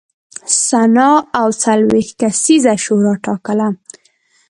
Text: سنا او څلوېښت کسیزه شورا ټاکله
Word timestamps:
سنا 0.65 1.11
او 1.39 1.47
څلوېښت 1.61 2.13
کسیزه 2.21 2.73
شورا 2.83 3.13
ټاکله 3.25 3.67